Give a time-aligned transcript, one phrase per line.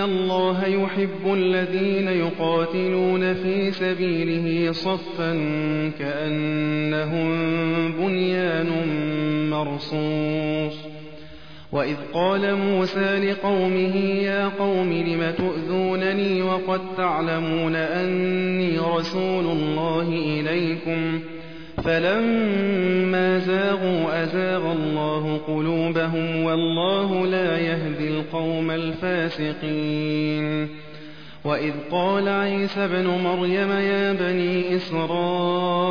[0.00, 5.32] الله يحب الذين يقاتلون في سبيله صفا
[5.98, 7.30] كأنهم
[7.92, 8.70] بنيان
[9.50, 10.90] مرصوص
[11.72, 21.20] وإذ قال موسى لقومه يا قوم لم تؤذونني وقد تعلمون أني رسول الله إليكم
[21.84, 30.68] فلما زاغوا أزاغ الله قلوبهم والله لا يهدي القوم الفاسقين
[31.44, 35.90] وإذ قال عيسى ابن مريم يا بني إسرائيل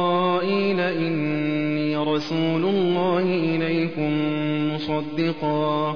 [0.80, 4.12] إني رسول الله إليكم
[4.74, 5.96] مصدقا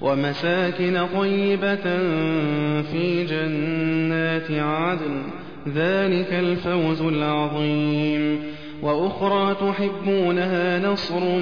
[0.00, 1.98] ومساكن طيبة
[2.82, 5.22] في جنات عدن.
[5.74, 8.38] ذلك الفوز العظيم.
[8.82, 11.38] وأخرى تحبونها نصر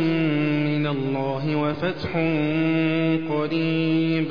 [0.66, 2.16] من الله وفتح
[3.30, 4.26] قريب.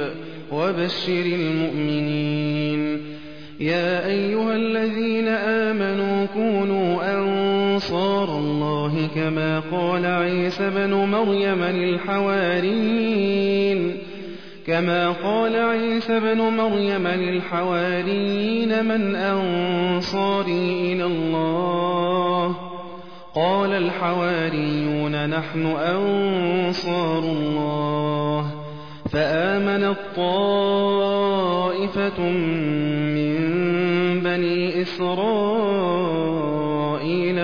[0.51, 2.97] وبشر المؤمنين.
[3.59, 12.94] يا أيها الذين آمنوا كونوا أنصار الله كما قال عيسى بن مريم للحواريين.
[14.68, 22.56] كما قال عيسى بن مريم للحواريين من أنصاري إلى الله.
[23.35, 28.52] قال الحواريون نحن أنصار الله.
[29.12, 33.34] فآمنت طائفة من
[34.23, 36.13] بني إسرائيل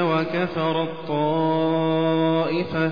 [0.02, 2.92] وكفرت طائفة